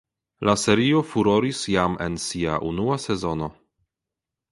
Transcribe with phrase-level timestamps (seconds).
[0.47, 3.51] La serio furoris jam en sia unua sezono.